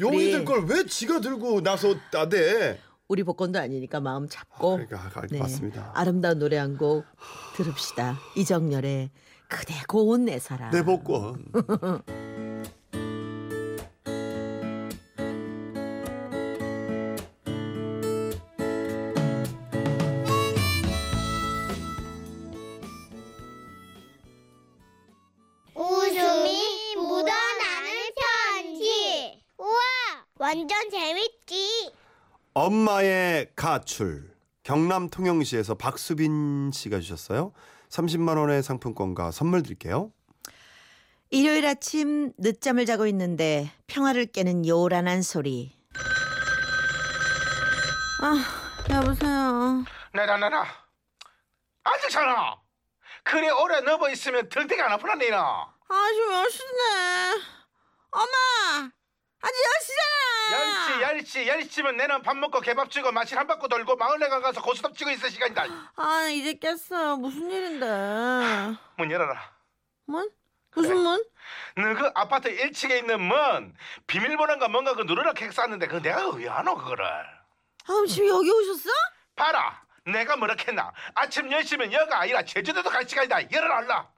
용이 0.00 0.16
우리- 0.16 0.32
들걸 0.32 0.64
왜 0.66 0.86
지가 0.86 1.20
들고 1.20 1.60
나서 1.62 1.94
나대? 2.12 2.78
우리 3.06 3.22
복권도 3.22 3.58
아니니까 3.58 4.00
마음 4.00 4.28
잡고 4.28 4.78
네. 4.78 4.86
그러니까, 4.86 5.20
아, 5.20 5.38
맞습니다. 5.38 5.92
아름다운 5.94 6.38
노래 6.38 6.56
한 6.58 6.76
곡 6.76 7.04
들읍시다. 7.56 8.18
이정열의 8.36 9.10
그대 9.48 9.74
고운 9.88 10.26
내 10.26 10.38
사랑. 10.38 10.70
내 10.72 10.82
복권. 10.84 11.44
가출. 33.78 34.36
경남 34.64 35.08
통영시에서 35.08 35.74
박수빈 35.76 36.72
씨가 36.72 36.98
주셨어요. 36.98 37.52
30만 37.90 38.36
원의 38.36 38.62
상품권과 38.62 39.30
선물 39.30 39.62
드릴게요. 39.62 40.12
일요일 41.30 41.64
아침 41.66 42.32
늦잠을 42.38 42.86
자고 42.86 43.06
있는데 43.06 43.70
평화를 43.86 44.26
깨는 44.26 44.66
요란한 44.66 45.22
소리. 45.22 45.78
아 48.20 48.44
여보세요. 48.90 49.84
내라 50.12 50.64
아직 51.84 52.10
자나 52.10 52.60
그래 53.22 53.48
오래 53.50 53.80
누워 53.82 54.10
있으면 54.10 54.48
덜대가 54.48 54.86
안 54.86 54.92
아프나 54.92 55.14
니나 55.14 55.72
아직 55.88 56.28
몇 56.28 56.48
시네. 56.48 57.42
엄마 58.10 58.90
아직 59.40 59.56
열 59.64 59.80
시잖아. 59.82 61.02
열시 61.02 61.02
열시 61.02 61.48
열시면 61.48 61.96
내는 61.96 62.22
밥 62.22 62.36
먹고 62.36 62.60
개밥 62.60 62.90
주고 62.90 63.12
마실 63.12 63.38
한 63.38 63.46
바퀴 63.46 63.68
돌고 63.68 63.96
마을내가 63.96 64.40
가서 64.40 64.62
고스톱 64.62 64.96
치고 64.96 65.10
있을 65.10 65.30
시간이다 65.30 65.66
아 65.96 66.28
이제 66.30 66.54
깼어요. 66.54 67.16
무슨 67.16 67.50
일인데? 67.50 67.86
문 68.96 69.10
열어라 69.10 69.52
뭔? 70.06 70.28
무슨 70.74 70.96
문? 70.96 71.24
너그 71.76 72.10
아파트 72.14 72.54
1층에 72.54 72.98
있는 72.98 73.20
문 73.20 73.74
비밀번호인가 74.06 74.68
뭔가 74.68 74.94
그 74.94 75.02
누르라 75.02 75.32
객 75.34 75.52
쌌는데 75.52 75.86
그 75.86 76.00
내가 76.02 76.28
왜 76.30 76.48
안 76.48 76.66
오 76.68 76.74
그거를 76.76 77.04
아 77.04 77.92
지금 78.08 78.28
여기 78.28 78.50
오셨어? 78.50 78.90
봐라 79.36 79.82
내가 80.06 80.36
뭐라 80.36 80.54
했나 80.66 80.92
아침 81.14 81.48
10시면 81.50 81.92
여가 81.92 82.20
아니라 82.20 82.42
제주도도 82.42 82.88
갈 82.90 83.06
시간이다 83.08 83.50
열어라 83.52 84.08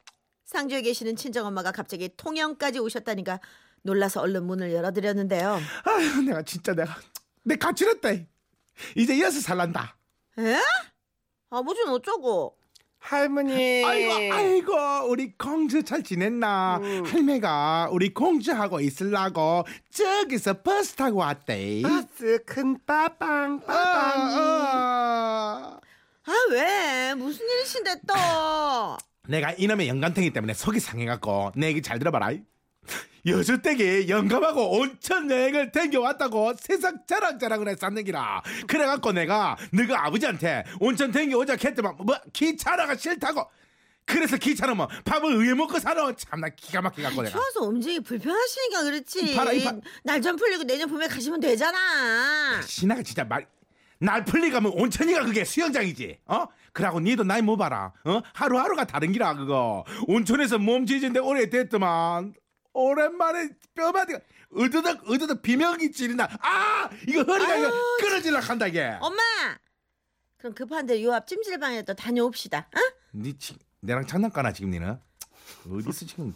상주에 0.45 0.83
계시는 0.83 1.17
친정엄마가 1.17 1.73
갑자기 1.73 2.09
통영까지 2.17 2.79
오셨다니까 2.81 3.39
놀라서 3.83 4.21
얼른 4.21 4.45
문을 4.45 4.73
열어드렸는데요. 4.73 5.61
아휴 5.85 6.23
내가 6.23 6.43
진짜 6.43 6.75
내가 6.75 6.97
내 7.43 7.57
가출했다 7.57 8.11
이제 8.97 9.17
이어서 9.17 9.41
살란다 9.41 9.97
에? 10.39 10.57
아버지는 11.51 11.91
어쩌고? 11.93 12.57
할머니. 13.03 13.83
아이고 13.85 14.35
아이고 14.35 14.75
우리 15.09 15.33
공주 15.39 15.83
잘 15.83 16.03
지냈나 16.03 16.81
할매가 17.07 17.89
우리 17.93 18.13
공주하고 18.13 18.81
있으려고 18.81 19.65
저기서 19.91 20.61
버스 20.63 20.95
타고 20.97 21.19
왔대 21.21 21.81
버스 21.83 22.45
큰 22.45 22.79
빠빵 22.85 23.63
어, 23.67 23.73
어. 23.73 25.81
아 26.27 26.33
왜? 26.51 27.15
무슨 27.15 27.47
일이신데 27.49 27.95
또? 28.07 28.15
내가 29.29 29.53
이놈의 29.53 29.89
영감탱이 29.89 30.31
때문에 30.33 30.53
속이 30.53 30.79
상해갖고 30.79 31.53
내 31.57 31.69
얘기 31.69 31.81
잘 31.83 31.99
들어봐라 31.99 32.33
여주댁이 33.27 34.09
영감하고 34.09 34.79
온천 34.79 35.31
여행을 35.31 35.73
댕겨왔다고 35.73 36.55
세상 36.59 36.99
자랑자랑을 37.07 37.69
했었는기라 37.69 38.43
그래갖고 38.67 39.13
내가 39.13 39.57
너가 39.73 40.07
아버지한테 40.07 40.65
온천 40.81 41.11
댕겨오자 41.13 41.57
했더만 41.63 41.97
뭐 41.99 42.17
기차라가 42.33 42.97
싫다고 42.97 43.45
그래서 44.07 44.37
기차는 44.37 44.77
뭐 44.77 44.89
밥을 45.05 45.33
의에 45.35 45.55
먹고 45.55 45.79
사는 45.79 46.17
참나 46.17 46.49
기가 46.57 46.81
막히갖고 46.83 47.23
내가 47.23 47.31
추워서 47.31 47.61
움직이 47.61 48.01
불편하시니까 48.01 48.83
그렇지. 48.83 49.37
봐라, 49.37 49.53
이 49.53 49.63
봐. 49.63 49.73
날좀 50.03 50.35
풀리고 50.35 50.65
내년 50.65 50.89
봄에 50.89 51.07
가시면 51.07 51.39
되잖아. 51.39 52.61
신나가 52.63 53.03
진짜 53.05 53.23
말. 53.23 53.47
날 54.01 54.25
풀리가면 54.25 54.73
온천이가 54.75 55.27
그게 55.27 55.45
수영장이지, 55.45 56.19
어? 56.27 56.47
그러고 56.73 56.99
니도 57.01 57.23
나이 57.23 57.43
뭐 57.43 57.57
봐라, 57.57 57.93
어? 58.05 58.21
하루하루가 58.33 58.85
다른 58.85 59.13
기라 59.13 59.35
그거. 59.35 59.85
온천에서 60.09 60.59
몸 60.59 60.87
지진 60.87 61.13
데 61.13 61.21
오래됐더만 61.21 62.35
오랜만에 62.73 63.51
뼈마디가 63.75 64.21
으드득 64.57 65.11
으드득 65.11 65.43
비명이 65.43 65.93
지린다. 65.93 66.29
아, 66.41 66.89
이거 67.07 67.23
허리가 67.23 67.57
이거 67.57 67.71
끊어질라 68.01 68.41
한다 68.41 68.67
이게. 68.67 68.97
엄마. 69.01 69.21
그럼 70.39 70.55
급한데 70.55 71.03
요 71.05 71.13
앞 71.13 71.27
찜질방에 71.27 71.83
또 71.83 71.95
다녀옵시다. 71.95 72.59
어? 72.59 72.79
니 73.15 73.37
지, 73.39 73.57
내랑 73.81 74.07
장난까나 74.07 74.53
지금 74.53 74.71
니는? 74.71 74.99
어디서 75.71 76.07
지금? 76.07 76.35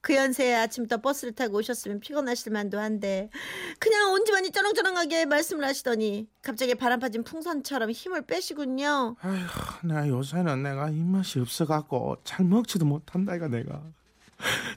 그 0.00 0.16
연세에 0.16 0.56
아침부터 0.56 1.00
버스를 1.00 1.32
타고 1.32 1.58
오셨으면 1.58 2.00
피곤하실 2.00 2.50
만도 2.52 2.80
한데 2.80 3.30
그냥 3.78 4.10
온 4.12 4.24
집안이 4.24 4.50
쩌렁쩌렁하게 4.50 5.26
말씀을 5.26 5.64
하시더니 5.64 6.28
갑자기 6.42 6.74
바람 6.74 6.98
빠진 6.98 7.22
풍선처럼 7.22 7.92
힘을 7.92 8.22
빼시군요. 8.22 9.14
아휴, 9.20 9.86
내가 9.86 10.08
요새는 10.08 10.64
내가 10.64 10.88
입맛이 10.90 11.38
없어갖고 11.38 12.16
잘 12.24 12.44
먹지도 12.44 12.84
못한다 12.84 13.36
이가 13.36 13.46
내가. 13.46 13.80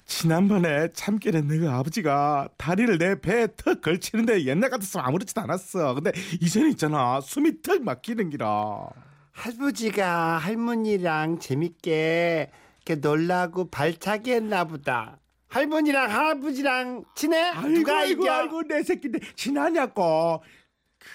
지난번에 0.06 0.90
참깨에 0.94 1.42
너가 1.42 1.78
아버지가 1.78 2.50
다리를 2.58 2.98
내 2.98 3.20
배에 3.20 3.48
턱 3.58 3.82
걸치는데 3.82 4.46
옛날 4.46 4.70
같았으면 4.70 5.06
아무렇지도 5.06 5.42
않았어. 5.42 5.96
근데 5.96 6.12
이제는 6.42 6.70
있잖아 6.72 7.20
숨이 7.22 7.62
턱 7.62 7.84
막히는 7.84 8.30
기라. 8.30 8.88
할아버지가 9.32 10.38
할머니랑 10.38 11.40
재밌게 11.40 12.52
이렇게 12.86 13.02
놀라고 13.02 13.70
발차기 13.70 14.32
했나 14.32 14.64
보다. 14.64 15.20
할머니랑 15.50 16.10
할아버지랑 16.10 17.06
친해? 17.16 17.38
아이고 17.50 17.70
누가 17.70 17.98
아이고 18.00 18.24
이겨? 18.24 18.34
아이고 18.34 18.64
내 18.64 18.84
새끼인데 18.84 19.20
지나냐고. 19.36 20.42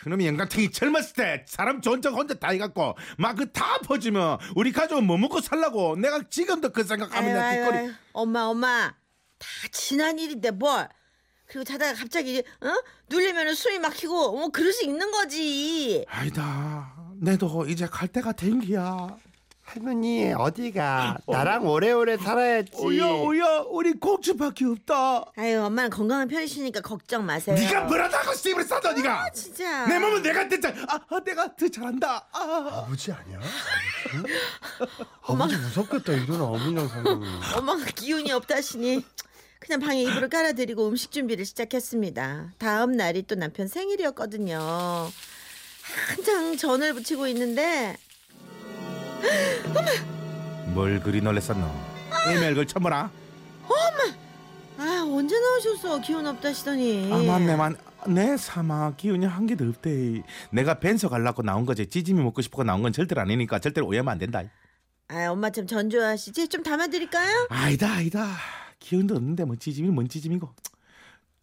그놈의 0.05 0.27
영감탱이 0.29 0.71
젊었을 0.73 1.13
때 1.15 1.45
사람 1.47 1.81
척 1.81 1.95
혼자 2.15 2.35
다 2.35 2.49
해갖고 2.49 2.97
막 3.19 3.37
그 3.37 3.53
다 3.53 3.79
퍼주면 3.79 4.39
우리 4.57 4.73
가족은 4.73 5.05
뭐 5.05 5.17
먹고 5.19 5.41
살라고 5.41 5.97
내가 5.97 6.21
지금도 6.29 6.71
그 6.71 6.85
생각하면 6.85 7.35
내 7.35 7.39
아유, 7.39 7.65
아유, 7.71 7.93
엄마 8.13 8.43
엄마 8.45 8.95
다 9.39 9.47
지난 9.73 10.19
일인데 10.19 10.51
뭘 10.53 10.89
그리고 11.47 11.65
자다가 11.65 11.95
갑자기 11.99 12.39
어? 12.61 12.69
눌리면 13.09 13.55
숨이 13.55 13.79
막히고 13.81 14.33
뭐 14.39 14.49
그럴 14.51 14.73
수 14.73 14.85
있는 14.85 15.11
거지. 15.11 16.05
아니다. 16.09 16.95
내도 17.17 17.67
이제 17.67 17.87
갈 17.87 18.07
때가 18.09 18.33
된 18.33 18.61
기야. 18.61 19.09
할머니 19.73 20.33
어디가? 20.33 21.19
나랑 21.31 21.65
오래오래 21.65 22.17
살아야지. 22.17 22.73
오야 22.75 23.07
오야 23.07 23.65
우리 23.69 23.93
공주밖에 23.93 24.65
없다. 24.65 25.27
아유 25.37 25.63
엄마는 25.63 25.91
건강한 25.91 26.27
편이시니까 26.27 26.81
걱정 26.81 27.25
마세요. 27.25 27.55
네가 27.55 27.85
뭐라다고 27.85 28.35
씨발 28.35 28.65
싸다 28.65 28.93
네가. 28.95 29.31
진짜. 29.31 29.87
내 29.87 30.01
몸은 30.01 30.23
내가 30.23 30.49
됐자. 30.49 30.75
아, 30.89 30.99
아 31.09 31.21
내가 31.25 31.55
더 31.55 31.69
잘한다. 31.69 32.27
아. 32.33 32.83
아버지 32.85 33.13
아니야? 33.13 33.39
응? 34.15 34.25
아버지 35.23 35.57
무섭겠다 35.57 36.15
이런 36.15 36.41
어머니랑 36.41 36.89
상담이. 36.89 37.27
엄마가 37.57 37.85
기운이 37.95 38.33
없다시니 38.33 39.05
그냥 39.61 39.79
방에 39.79 40.03
이불을 40.03 40.31
깔아드리고 40.31 40.89
음식 40.89 41.13
준비를 41.13 41.45
시작했습니다. 41.45 42.55
다음 42.59 42.91
날이 42.97 43.23
또 43.23 43.37
남편 43.37 43.69
생일이었거든요. 43.69 44.59
한창 46.09 46.57
전을 46.57 46.95
부치고 46.95 47.29
있는데 47.29 47.97
뭘 50.75 51.01
그리 51.01 51.21
놀랬었노? 51.21 51.67
이메일 52.35 52.55
걸 52.55 52.67
쳐보라. 52.67 53.11
아 54.79 55.05
언제 55.13 55.39
나오셨어 55.39 56.01
기운 56.01 56.27
없다시더니 56.27 57.13
아 57.13 57.19
맞네 57.19 57.57
만 57.57 57.77
내 58.07 58.37
사마 58.37 58.95
기운이 58.97 59.27
한 59.27 59.47
개도 59.47 59.67
없대. 59.69 60.23
내가 60.51 60.79
벤서 60.81 61.09
갈라고 61.09 61.43
나온 61.43 61.67
거지. 61.67 61.87
찌짐이 61.87 62.23
먹고 62.23 62.41
싶고 62.43 62.65
나온 62.65 62.83
건 62.83 62.93
절대로 62.93 63.21
아니니까 63.21 63.59
절대로 63.59 63.87
오해하면 63.89 64.13
안 64.13 64.19
된다. 64.19 64.43
아 65.09 65.27
엄마 65.29 65.51
좀 65.51 65.67
전조하시지 65.67 66.49
좀 66.49 66.63
담아드릴까요? 66.63 67.49
아니다 67.51 67.91
아니다. 67.93 68.37
기운도 68.79 69.17
없는데 69.17 69.45
뭐 69.45 69.57
찌짐이 69.57 69.91
뭔 69.91 70.09
찌짐이고. 70.09 70.49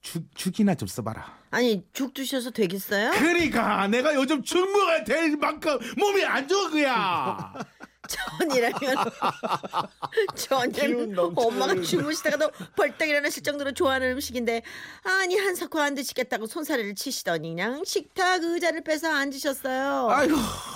죽 0.08 0.24
죽이나 0.36 0.74
좀 0.74 0.88
써봐라. 0.88 1.38
아니 1.52 1.84
죽 1.92 2.14
드셔서 2.14 2.52
되겠어요? 2.52 3.12
그러니까 3.12 3.88
내가 3.90 4.16
요즘 4.16 4.42
죽 4.42 4.60
먹어야 4.72 5.04
될 5.04 5.36
만큼 5.36 5.78
몸이 5.98 6.24
안 6.24 6.48
좋은 6.48 6.72
거야. 6.72 7.54
전이라면 8.08 8.96
전이라면 10.36 11.16
엄마가 11.36 11.82
주무시다가도 11.82 12.52
벌떡 12.76 13.08
일어나 13.08 13.30
실 13.30 13.44
정도로 13.44 13.74
좋아하는 13.74 14.12
음식인데 14.14 14.62
아니 15.04 15.38
한사코 15.38 15.80
안 15.80 15.96
드시겠다고 15.96 16.48
손사래를 16.48 16.96
치시더니 16.96 17.50
그냥 17.50 17.84
식탁 17.86 18.44
의자를 18.44 18.84
빼서 18.84 19.12
앉으셨어요. 19.12 20.10
아이고 20.10 20.36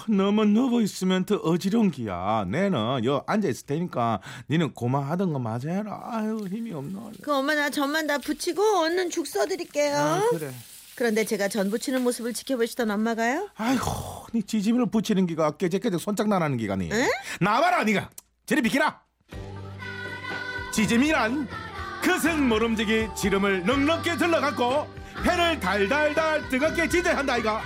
너무 0.10 0.46
누워 0.46 0.82
있으면 0.82 1.26
더 1.26 1.36
어지러운 1.36 1.92
기야. 1.92 2.46
내는 2.48 3.04
여 3.06 3.24
앉아 3.28 3.48
있을 3.48 3.66
테니까 3.66 4.20
니는 4.50 4.74
고마하던 4.74 5.34
거 5.34 5.40
마저 5.40 5.70
해라. 5.70 6.02
아유 6.06 6.40
힘이 6.50 6.74
없노. 6.74 7.12
그 7.22 7.34
엄마 7.34 7.56
나 7.56 7.70
전만 7.70 8.08
다 8.08 8.18
붙이고 8.18 8.62
얼른 8.80 9.10
죽 9.10 9.28
써드릴게요. 9.28 9.96
아, 9.98 10.28
그래. 10.32 10.52
그런데 10.96 11.26
제가 11.26 11.48
전 11.48 11.70
부치는 11.70 12.04
모습을 12.04 12.34
지켜보시던 12.34 12.92
엄마가요. 12.92 13.50
아이고, 13.56 14.28
니 14.34 14.44
지짐을 14.44 14.88
붙이는 14.92 15.26
기가 15.26 15.52
깨작깨작 15.58 16.00
손장난하는 16.00 16.58
기가니. 16.58 16.90
나와라, 17.40 17.84
니가. 17.84 18.10
저리 18.46 18.62
비키라. 18.62 19.02
지짐이란 20.72 21.48
그승 22.02 22.48
모름지기 22.48 23.10
지름을 23.16 23.66
넉넉히 23.66 24.18
들러갖고 24.18 24.88
배를 25.24 25.60
달달달 25.60 26.48
뜨겁게 26.50 26.88
지대한다 26.90 27.38
이가. 27.38 27.62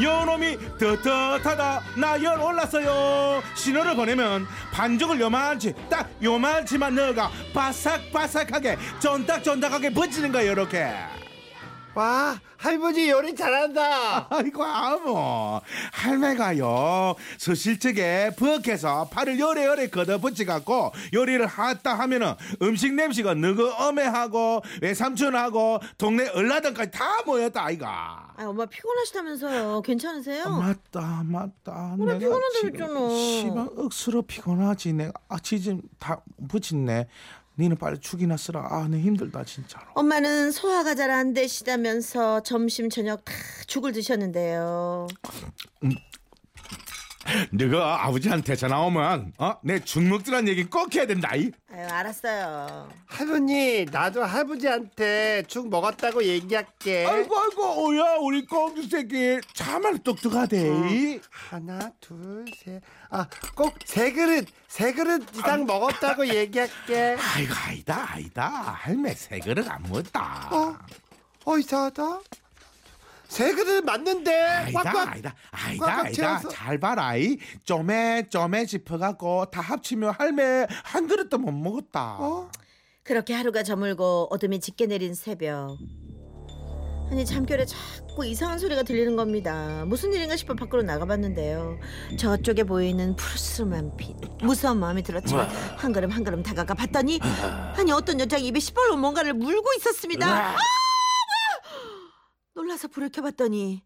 요놈이 0.00 0.56
떳떳하다 0.78 1.82
나 1.98 2.22
열 2.22 2.40
올랐어요 2.40 3.42
신호를 3.54 3.94
보내면 3.94 4.46
반죽을 4.72 5.20
요만치 5.20 5.74
딱 5.90 6.10
요만치만 6.22 6.94
넣어가 6.94 7.30
바삭바삭하게 7.52 8.78
쫀득쫀득하게 9.00 9.90
붙이는 9.90 10.32
거야 10.32 10.46
요렇게 10.46 10.90
와 11.94 12.40
할머니 12.56 13.10
요리 13.10 13.34
잘한다. 13.34 14.28
아이고 14.30 14.62
아모 14.64 15.60
할매가요 15.92 17.14
서실적에 17.36 18.30
부엌에서 18.36 19.08
팔을 19.10 19.38
요래요래 19.38 19.88
걷어붙여갖고 19.88 20.92
요리를 21.12 21.44
하다 21.46 21.94
하면은 21.98 22.34
음식 22.62 22.94
냄새가 22.94 23.34
너그 23.34 23.72
어매하고 23.74 24.62
외삼촌하고 24.80 25.80
동네 25.98 26.28
얼라던까지 26.28 26.90
다 26.92 27.22
모였다 27.26 27.64
아이가 27.64 28.32
아 28.36 28.44
엄마 28.46 28.64
피곤하시다면서요. 28.64 29.82
괜찮으세요? 29.82 30.48
맞다 30.48 31.22
맞다 31.26 31.96
그래, 31.98 32.18
지금 32.18 32.38
그랬잖아. 32.78 33.08
씨발 33.10 33.68
억수로 33.76 34.22
피곤하지 34.22 34.92
내가 34.94 35.12
아 35.28 35.36
지금 35.40 35.82
다 35.98 36.22
붙였네 36.48 37.06
니는 37.58 37.76
빨리 37.76 37.98
죽이나 38.00 38.36
쓰라 38.36 38.66
아 38.70 38.88
내 38.88 38.98
힘들다 39.00 39.44
진짜로 39.44 39.84
엄마는 39.94 40.50
소화가 40.52 40.94
잘 40.94 41.10
안 41.10 41.34
되시다면서 41.34 42.42
점심 42.42 42.88
저녁 42.88 43.24
다 43.24 43.32
죽을 43.66 43.92
드셨는데요. 43.92 45.06
너가 47.52 48.04
아버지한테 48.06 48.56
전화 48.56 48.80
오면 48.80 49.34
어 49.38 49.54
내 49.62 49.78
죽먹들란 49.78 50.48
얘기 50.48 50.64
꼭 50.64 50.92
해야 50.94 51.06
된다 51.06 51.36
이 51.36 51.52
아유 51.72 51.86
알았어요. 51.88 52.88
할머니 53.06 53.84
나도 53.84 54.24
할아버지한테 54.24 55.44
죽 55.46 55.68
먹었다고 55.70 56.24
얘기할게. 56.24 57.06
아이고 57.06 57.38
아이고 57.38 57.86
오야 57.86 58.16
우리 58.20 58.44
꽁주 58.44 58.88
새끼 58.88 59.38
참말 59.54 59.98
똑똑하대 59.98 61.20
하나 61.30 61.92
둘 62.00 62.44
셋. 62.64 62.82
아 63.10 63.26
꼭 63.54 63.72
세 63.86 64.10
그릇 64.12 64.46
세 64.72 64.90
그릇 64.94 65.22
이상 65.36 65.66
먹었다고 65.66 66.26
얘기할게. 66.28 67.18
아이고 67.36 67.52
아니다 67.66 68.06
아니다 68.14 68.48
할매 68.48 69.12
새 69.14 69.38
그릇 69.38 69.68
안 69.70 69.82
먹었다 69.82 70.48
어? 70.50 70.78
어 71.44 71.58
이상하다. 71.58 72.20
세 73.28 73.52
그릇 73.52 73.84
맞는데. 73.84 74.34
아니다 74.34 74.82
꽉꽉. 74.82 75.08
아니다 75.10 75.34
아니다 75.50 75.84
꽉꽉 75.84 75.98
아니다 76.06 76.22
채워서. 76.22 76.48
잘 76.48 76.78
봐라 76.78 77.16
이 77.16 77.36
쪼매 77.66 78.28
쪼매 78.30 78.64
짚어갖고 78.64 79.50
다 79.50 79.60
합치면 79.60 80.14
할매 80.18 80.66
한 80.84 81.06
그릇도 81.06 81.36
못 81.36 81.52
먹었다 81.52 82.16
어? 82.18 82.50
그렇게 83.02 83.34
하루가 83.34 83.62
저물고 83.62 84.28
어둠이 84.30 84.58
짙게 84.60 84.86
내린 84.86 85.14
새벽. 85.14 85.76
아니 87.12 87.26
잠결에 87.26 87.66
자꾸 87.66 88.24
이상한 88.24 88.58
소리가 88.58 88.84
들리는 88.84 89.16
겁니다. 89.16 89.84
무슨 89.86 90.14
일인가 90.14 90.34
싶어 90.34 90.54
밖으로 90.54 90.82
나가봤는데요. 90.82 91.78
저쪽에 92.18 92.64
보이는 92.64 93.14
푸르스름한 93.16 93.98
빛. 93.98 94.16
무서운 94.40 94.78
마음이 94.80 95.02
들었지만 95.02 95.46
한 95.76 95.92
걸음 95.92 96.08
한 96.08 96.24
걸음 96.24 96.42
다가가 96.42 96.72
봤더니 96.72 97.20
아니 97.76 97.92
어떤 97.92 98.18
여자가 98.18 98.40
입에 98.42 98.58
시뻘건 98.58 98.98
뭔가를 98.98 99.34
물고 99.34 99.74
있었습니다. 99.76 100.26
아 100.26 100.52
뭐야! 100.52 100.58
놀라서 102.54 102.88
불을 102.88 103.10
켜봤더니 103.10 103.82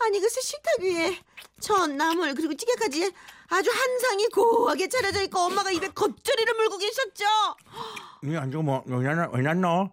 아니 0.00 0.20
글쎄 0.20 0.38
식탁 0.42 0.80
위에 0.80 1.18
전 1.60 1.96
나물 1.96 2.34
그리고 2.34 2.54
찌개까지 2.54 3.10
아주 3.48 3.70
한 3.70 3.98
상이 3.98 4.26
고하게 4.26 4.88
차려져 4.90 5.22
있고 5.22 5.38
엄마가 5.40 5.70
입에 5.70 5.88
겉절이를 5.88 6.54
물고 6.54 6.76
계셨죠. 6.76 7.24
이안 8.24 8.50
좋고 8.50 8.62
뭐 8.62 8.82
왜냐나 8.86 9.30
왜냐노 9.32 9.90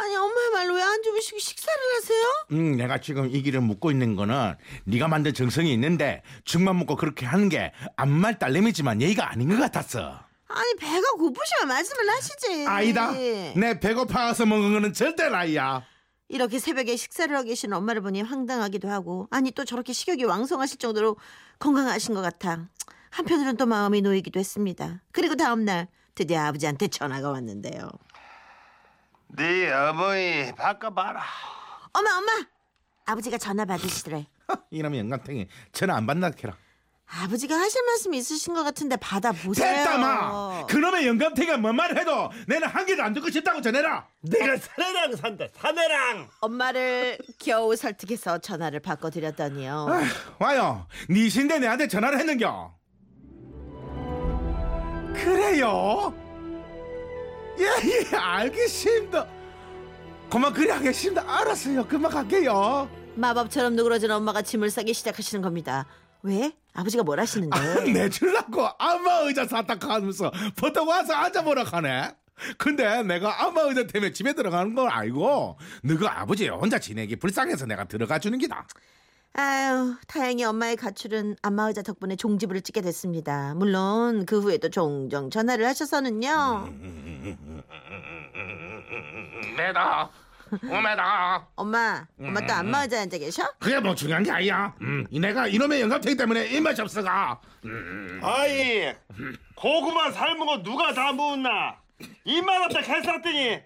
아니 0.00 0.16
엄마야말로 0.16 0.74
왜 0.74 0.82
안 0.82 1.02
주무시고 1.02 1.38
식사를 1.38 1.78
하세요? 1.96 2.24
음, 2.52 2.76
내가 2.76 2.98
지금 2.98 3.28
이 3.28 3.42
길을 3.42 3.60
묻고 3.60 3.90
있는 3.90 4.16
거는 4.16 4.54
네가 4.84 5.06
만든 5.08 5.34
정성이 5.34 5.72
있는데 5.74 6.22
죽만 6.44 6.78
먹고 6.78 6.96
그렇게 6.96 7.26
하는 7.26 7.48
게 7.48 7.72
암말 7.96 8.38
딸내미지만 8.38 9.02
예의가 9.02 9.30
아닌 9.30 9.48
것 9.50 9.58
같았어. 9.58 10.20
아니 10.48 10.74
배가 10.76 11.12
고프시면 11.12 11.68
말씀을 11.68 12.08
하시지 12.10 12.66
아니다. 12.66 13.12
내 13.12 13.78
배고파서 13.80 14.46
먹은 14.46 14.72
거는 14.72 14.92
절대 14.94 15.24
아니야. 15.24 15.82
이렇게 16.28 16.58
새벽에 16.58 16.96
식사를 16.96 17.34
하고 17.36 17.46
계신 17.46 17.72
엄마를 17.72 18.00
보니 18.00 18.22
황당하기도 18.22 18.88
하고 18.88 19.28
아니 19.30 19.50
또 19.50 19.64
저렇게 19.64 19.92
식욕이 19.92 20.24
왕성하실 20.24 20.78
정도로 20.78 21.16
건강하신 21.58 22.14
것 22.14 22.20
같아 22.20 22.66
한편으로는 23.10 23.56
또 23.56 23.64
마음이 23.64 24.02
놓이기도 24.02 24.38
했습니다 24.38 25.00
그리고 25.10 25.36
다음 25.36 25.64
날 25.64 25.88
드디어 26.14 26.40
아버지한테 26.42 26.88
전화가 26.88 27.30
왔는데요 27.30 27.88
네 29.28 29.72
어머니 29.72 30.52
바꿔봐라. 30.56 31.22
엄마 31.92 32.10
엄마 32.18 32.32
아버지가 33.06 33.38
전화 33.38 33.64
받으시더래 33.64 34.26
이놈의 34.70 35.00
영감탱이 35.00 35.48
전화 35.72 35.96
안 35.96 36.06
받나 36.06 36.30
캐라. 36.30 36.56
아버지가 37.10 37.58
하실 37.58 37.82
말씀이 37.86 38.18
있으신 38.18 38.52
것 38.52 38.62
같은데 38.64 38.96
받아 38.96 39.32
보세요 39.32 39.66
됐다마. 39.76 40.66
그놈의 40.66 41.06
영감탱이가 41.06 41.56
뭔 41.56 41.74
말을 41.76 41.98
해도 41.98 42.30
내는 42.46 42.68
한 42.68 42.84
개도 42.84 43.02
안 43.02 43.14
듣고 43.14 43.30
싶다고 43.30 43.62
전해라. 43.62 44.06
내가 44.20 44.56
사내랑 44.58 45.16
산다. 45.16 45.46
사내랑. 45.58 46.28
엄마를 46.40 47.18
겨우 47.38 47.74
설득해서 47.76 48.38
전화를 48.38 48.80
바꿔드렸더니요 48.80 49.86
아휴, 49.88 50.04
와요. 50.38 50.86
니신데 51.08 51.60
내한테 51.60 51.88
전화를 51.88 52.18
했는겨. 52.18 52.74
그래요? 55.14 56.14
예, 57.58 57.64
예, 58.12 58.16
알겠습니다. 58.16 59.26
그만 60.30 60.52
그래 60.52 60.70
하겠습니다. 60.72 61.24
알았어요. 61.26 61.86
그만 61.86 62.10
갈게요. 62.10 62.88
마법처럼 63.14 63.74
누그러진 63.74 64.10
엄마가 64.10 64.42
짐을 64.42 64.70
싸기 64.70 64.94
시작하시는 64.94 65.42
겁니다. 65.42 65.86
왜? 66.22 66.52
아버지가 66.74 67.02
뭘 67.02 67.18
하시는데? 67.20 67.58
내줄라고 67.92 68.68
아마 68.78 69.20
의자 69.20 69.46
샀다 69.46 69.76
하면서 69.80 70.30
보통 70.56 70.88
와서 70.88 71.14
앉아보라 71.14 71.64
하네. 71.64 72.10
근데 72.56 73.02
내가 73.02 73.44
아마 73.44 73.62
의자 73.62 73.86
때문에 73.86 74.12
집에 74.12 74.32
들어가는 74.32 74.74
걸 74.74 74.88
알고 74.88 75.58
너가 75.82 76.20
아버지 76.20 76.46
혼자 76.48 76.78
지내기 76.78 77.16
불쌍해서 77.16 77.66
내가 77.66 77.84
들어가 77.84 78.18
주는 78.18 78.38
기다. 78.38 78.66
아유, 79.34 79.94
다행히 80.08 80.42
엄마의 80.44 80.76
가출은 80.76 81.36
안마의자 81.42 81.82
덕분에 81.82 82.16
종지부를 82.16 82.60
찍게 82.60 82.80
됐습니다. 82.80 83.54
물론 83.54 84.26
그 84.26 84.40
후에도 84.40 84.68
종종 84.68 85.30
전화를 85.30 85.64
하셔서는요. 85.66 86.68
매다 89.56 90.10
오매다 90.64 91.46
엄마, 91.56 92.06
엄마 92.18 92.40
또 92.46 92.52
안마의자에 92.54 93.00
앉아 93.02 93.18
계셔? 93.18 93.44
그게 93.60 93.78
뭐 93.78 93.94
중요한 93.94 94.22
게 94.24 94.30
아니야. 94.32 94.74
음, 94.80 95.06
이 95.10 95.20
내가 95.20 95.46
이놈의 95.46 95.82
영감탱이 95.82 96.16
때문에 96.16 96.46
입맛이 96.48 96.80
없어가. 96.80 97.40
아이 98.22 98.92
고구마 99.54 100.10
삶은 100.10 100.46
거 100.46 100.62
누가 100.62 100.92
다 100.94 101.12
먹었나? 101.12 101.76
이만 102.24 102.60
원짜 102.62 102.80
개쌌더니 102.80 103.60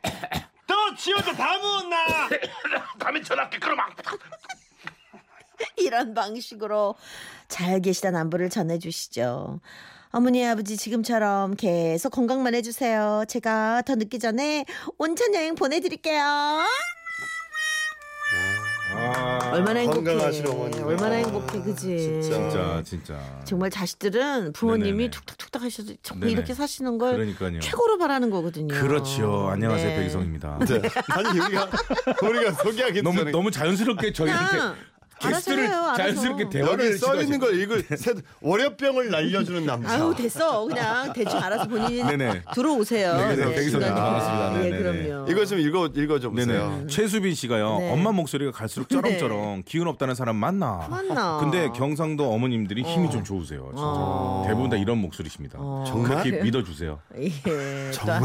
또 0.67 0.95
지어서 0.97 1.33
다 1.33 1.57
먹었나? 1.57 1.97
감히 2.99 3.23
전화기 3.23 3.59
그럼 3.59 3.77
막 3.77 3.95
이런 5.77 6.15
방식으로 6.15 6.95
잘 7.49 7.81
계시단 7.81 8.17
안부를 8.17 8.51
전해주시죠. 8.51 9.61
어머니 10.11 10.47
아버지 10.47 10.77
지금처럼 10.77 11.55
계속 11.57 12.11
건강만 12.11 12.55
해주세요. 12.55 13.25
제가 13.29 13.83
더 13.87 13.95
늦기 13.95 14.19
전에 14.19 14.67
온천 14.99 15.35
여행 15.35 15.55
보내드릴게요. 15.55 16.23
얼마나 19.53 19.81
행복해. 19.81 20.13
얼마나 20.83 21.15
행복해, 21.17 21.61
그지? 21.63 22.21
진짜 22.23 22.83
진짜. 22.85 23.19
정말 23.45 23.71
자식들은 23.71 24.53
부모님이 24.53 24.91
네네네. 24.93 25.11
툭툭툭툭 25.11 25.63
하셔서 25.63 25.93
정말 26.03 26.29
네네. 26.29 26.33
이렇게 26.33 26.55
사시는 26.55 26.99
걸 26.99 27.15
그러니까요. 27.15 27.61
최고로 27.61 27.99
바라는 27.99 28.29
거거든요. 28.31 28.69
그렇죠. 28.75 29.49
안녕하세요 29.51 29.89
네. 29.89 29.97
백이성입니다. 29.97 30.59
네. 30.67 30.83
아니 31.09 31.41
우리가 31.41 31.71
우리가 32.23 32.53
소개하기 32.63 33.03
너무 33.03 33.25
너무 33.31 33.51
자연스럽게 33.51 34.13
저희 34.13 34.31
이렇게 34.31 34.57
게스트를 35.29 35.69
해요, 35.69 35.75
알아서. 35.77 35.97
자연스럽게 35.97 36.49
대화를 36.49 36.87
여기 36.87 36.99
써 36.99 37.21
있는 37.21 37.39
걸 37.39 37.61
읽을 37.61 37.85
새 37.97 38.13
월요병을 38.41 39.11
날려주는 39.11 39.65
남자. 39.67 39.93
아유 39.95 40.15
됐어 40.17 40.65
그냥 40.67 41.13
대충 41.13 41.39
알아서 41.43 41.67
본인이 41.69 42.03
네네. 42.17 42.43
들어오세요. 42.55 43.17
네, 43.17 43.37
네, 43.37 43.55
백이성님 43.55 43.87
중간에. 43.89 43.95
반갑습니다. 43.95 44.55
예, 44.67 44.71
네네네. 44.71 45.09
그럼요. 45.09 45.31
이거 45.31 45.45
좀 45.45 45.59
읽어 45.59 45.87
읽어줘 45.95 46.31
보세요. 46.31 46.69
네네. 46.71 46.87
최수빈 46.89 47.35
씨가요. 47.35 47.79
네. 47.79 47.93
엄마 47.93 48.13
목소리가 48.13 48.51
갈수록 48.53 48.89
쩌렁쩌렁 48.89 49.63
기운 49.67 49.89
없다는 49.89 50.15
사람 50.15 50.37
많나? 50.37 50.87
맞나? 50.91 51.39
근데 51.41 51.71
경상도 51.75 52.31
어머님들이 52.33 52.83
힘이 52.83 53.11
좀 53.11 53.25
좋으세요. 53.25 53.67
진짜. 53.69 53.83
어. 53.85 54.45
대부분 54.47 54.71
다 54.71 54.77
이런 54.77 54.99
목소리십니다. 54.99 55.59
정말? 55.87 56.23
그렇게 56.23 56.43
믿어주세요. 56.43 56.99
예. 57.19 57.91
정말? 57.93 58.23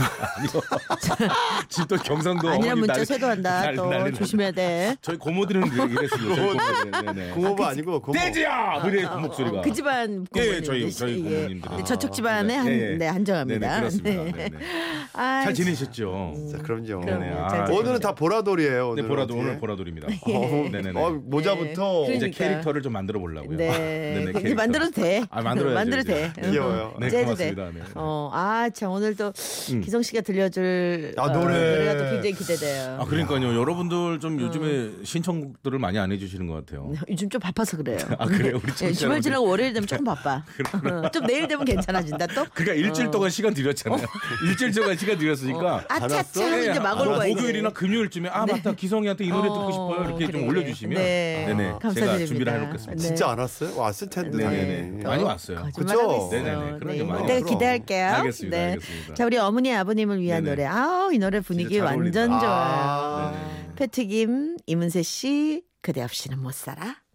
지금 1.69 1.87
또 1.87 1.95
경상도 1.97 2.49
아니란 2.49 2.55
어머니 2.71 2.79
문자 2.79 2.93
난리- 2.93 3.05
쇄도한다. 3.05 3.61
난리- 3.61 3.75
또 3.77 3.85
난리- 3.89 4.13
조심해야 4.13 4.51
돼. 4.51 4.95
저희 5.01 5.17
고모들은 5.17 5.69
그- 5.69 5.87
이랬습니다. 5.87 6.35
저희 6.35 6.47
고모들은. 6.53 6.86
네네. 6.91 7.31
고모가 7.31 7.69
아니고 7.69 8.01
고모. 8.01 8.17
돼지야! 8.19 8.81
그래 8.81 9.07
그 9.11 9.17
목소리가. 9.17 9.61
그 9.61 9.73
집안 9.73 10.25
예, 10.35 10.41
고모님. 10.41 10.63
저희 10.63 10.91
저희 10.91 11.21
고모님들은. 11.23 11.77
네, 11.77 11.83
저쪽 11.83 12.11
집안에 12.13 12.55
한, 12.55 12.67
예, 12.67 12.91
예. 12.93 12.97
네, 12.97 13.07
한정합니다. 13.07 13.59
네네, 13.59 13.79
그렇습니다. 13.79 14.23
네. 14.23 14.31
네네. 14.31 14.65
아, 15.13 15.41
잘 15.43 15.53
지내셨죠? 15.53 16.33
자, 16.51 16.57
그럼요. 16.59 17.05
네네. 17.05 17.29
아, 17.31 17.47
잘 17.49 17.71
오늘은 17.71 17.99
다 17.99 18.13
보라돌이에요. 18.13 18.71
네, 18.73 18.79
오늘 18.81 19.07
보라돌? 19.07 19.37
오늘 19.37 19.57
보라돌입니다. 19.59 20.07
어, 20.27 20.69
네네네. 20.71 20.99
어, 20.99 21.11
모자부터 21.23 22.05
네, 22.07 22.15
이제 22.15 22.29
그러니까. 22.29 22.37
캐릭터를 22.37 22.81
좀 22.81 22.93
만들어 22.93 23.19
보려고요. 23.19 23.57
네. 23.57 24.23
네네, 24.25 24.39
이제. 24.39 24.53
만들어도 24.53 24.91
돼. 24.91 25.23
아, 25.29 25.41
만들어야죠, 25.41 25.75
만들어도 25.75 26.11
이제. 26.11 26.31
돼. 26.33 26.49
귀여워요. 26.49 26.93
네, 26.99 27.09
고맙습니다. 27.09 27.65
돼. 27.65 27.71
네. 27.73 27.81
어, 27.95 28.29
아, 28.33 28.69
참 28.73 28.91
오늘 28.91 29.15
또 29.15 29.31
음. 29.71 29.81
기성 29.81 30.01
씨가 30.01 30.21
들려줄 30.21 31.13
아, 31.17 31.23
어, 31.23 31.29
노래. 31.31 31.53
노래가 31.53 31.97
또 31.97 32.03
굉장히 32.11 32.33
기대돼요. 32.33 32.97
아 32.99 33.05
그러니까요. 33.05 33.55
여러분들 33.59 33.97
어. 33.97 34.19
좀 34.19 34.39
요즘에 34.39 35.03
신청곡들을 35.03 35.77
많이 35.79 35.97
안 35.99 36.11
해주시는 36.11 36.47
것 36.47 36.53
같아요. 36.67 36.93
요즘 37.09 37.29
좀 37.29 37.39
바빠서 37.39 37.77
그래요. 37.77 37.97
아, 38.19 38.25
그래요? 38.25 38.57
우리 38.63 38.71
예, 38.71 38.75
청취자 38.75 38.99
주말. 38.99 39.21
지나고 39.21 39.47
월요일 39.47 39.73
되면 39.73 39.87
조금 39.87 40.05
바빠. 40.05 40.43
어, 41.05 41.09
좀 41.11 41.25
내일 41.25 41.47
되면 41.47 41.65
괜찮아진다 41.65 42.27
또. 42.27 42.45
그러니까 42.53 42.73
일주일 42.75 43.11
동안 43.11 43.29
시간 43.29 43.53
드렸잖아요. 43.53 44.05
일주일 44.47 44.71
동안 44.71 44.97
시간 44.97 45.17
드렸으니까. 45.17 45.85
아차차 45.87 46.45
하고 46.45 46.61
이제 46.61 46.79
막올 46.79 47.13
아, 47.13 47.17
거예요. 47.17 47.35
목요일이나 47.35 47.69
금요일쯤에 47.71 48.29
아 48.29 48.45
맞다 48.45 48.73
기성이한테 48.73 49.25
이 49.25 49.29
노래 49.29 49.43
듣고 49.43 49.59
어, 49.67 49.71
싶어요 49.71 50.09
이렇게 50.09 50.25
좀 50.31 50.47
그래. 50.47 50.47
올려주시면 50.61 50.97
네. 50.97 51.45
네네 51.47 51.63
제가 51.63 51.79
감사드립니다. 51.79 52.25
준비를 52.25 52.53
해놓겠습니다. 52.53 53.01
네. 53.01 53.07
진짜 53.07 53.29
안 53.29 53.39
왔어요? 53.39 53.77
왔을 53.77 54.09
텐데. 54.09 54.37
네네네 54.37 54.77
당연히. 54.77 55.03
많이 55.03 55.23
왔어요. 55.23 55.67
있어요. 55.77 56.29
네네네. 56.31 56.79
그런 56.79 56.93
게 56.93 56.99
네, 56.99 57.03
많이 57.03 57.21
왔어요. 57.21 57.45
기대할게요. 57.45 58.07
알겠습니다, 58.07 58.57
네. 58.57 58.71
알겠습니다. 58.71 59.13
자, 59.13 59.25
우리 59.25 59.37
어머니 59.37 59.73
아버님을 59.73 60.21
위한 60.21 60.43
네네. 60.43 60.55
노래. 60.55 60.65
아우, 60.67 61.13
이 61.13 61.17
노래 61.19 61.39
분위기 61.39 61.79
완전. 61.79 62.29
좋아요. 62.29 62.41
아. 62.43 63.31
네네. 63.31 63.75
패트김, 63.75 64.57
이문세 64.65 65.03
씨, 65.03 65.61
그대 65.87 66.03
없이는 66.03 66.39
못 66.39 66.53
살아. 66.53 67.06